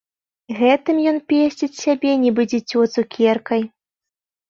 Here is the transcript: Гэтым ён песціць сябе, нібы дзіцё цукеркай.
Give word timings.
Гэтым 0.59 0.97
ён 1.11 1.17
песціць 1.35 1.71
сябе, 1.83 2.17
нібы 2.25 2.49
дзіцё 2.57 2.79
цукеркай. 2.97 3.61